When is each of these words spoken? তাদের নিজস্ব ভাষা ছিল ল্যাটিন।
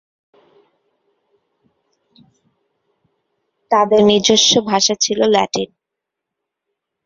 তাদের 3.71 4.01
নিজস্ব 4.03 4.51
ভাষা 4.65 4.95
ছিল 4.95 5.19
ল্যাটিন। 5.27 5.69